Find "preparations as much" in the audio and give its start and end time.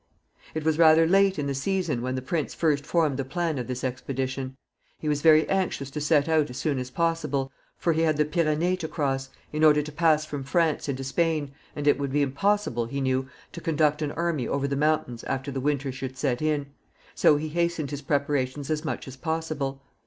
18.01-19.07